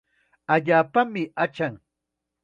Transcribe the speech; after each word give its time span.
Allaapami 0.53 1.23
achan. 1.43 1.75